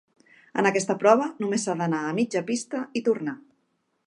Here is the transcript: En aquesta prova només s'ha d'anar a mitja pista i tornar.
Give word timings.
En 0.61 0.69
aquesta 0.69 0.95
prova 1.03 1.27
només 1.43 1.67
s'ha 1.67 1.77
d'anar 1.83 2.01
a 2.07 2.17
mitja 2.21 2.45
pista 2.51 2.85
i 3.03 3.09
tornar. 3.11 3.39